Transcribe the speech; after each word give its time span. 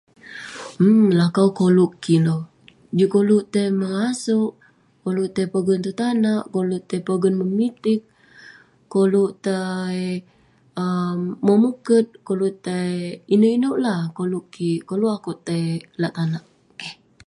um 0.85 0.99
lakau 1.19 1.47
koluk 1.59 1.91
kik 2.03 2.21
neh, 2.25 2.41
juk 2.97 3.11
koluk 3.15 3.43
tai 3.53 3.67
mengaseuk, 3.79 4.51
koluk 5.03 5.29
tai 5.35 5.47
pogen 5.53 5.79
tong 5.85 5.97
tanak, 6.01 6.43
koluk 6.53 6.81
tai 6.89 6.99
pogen 7.07 7.33
memitiq, 7.39 8.01
koluk 8.93 9.31
tai 9.45 10.01
um 10.83 11.19
memuket, 11.45 12.07
koluk 12.27 12.53
tai 12.65 12.91
ineuk-ineuk 13.33 13.77
lah 13.85 14.01
koluk 14.17 14.45
kik. 14.53 14.79
Koluk 14.89 15.11
akeuk 15.17 15.39
tai 15.47 15.63
lak 16.01 16.13
tanak 16.17 16.45
um. 16.85 17.19